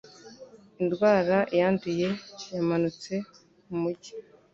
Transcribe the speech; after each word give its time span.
Indwara 0.81 1.37
yanduye 1.59 2.09
yamanutse 2.53 3.13
mu 3.67 3.75
mujyi 3.83 4.11